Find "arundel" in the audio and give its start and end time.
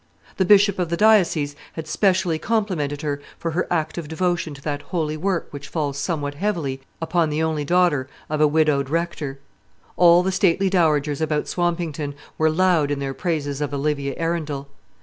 14.17-14.67